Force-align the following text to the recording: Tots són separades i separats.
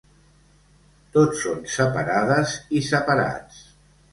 Tots 1.17 1.43
són 1.45 1.61
separades 1.75 2.57
i 2.81 2.85
separats. 2.89 3.63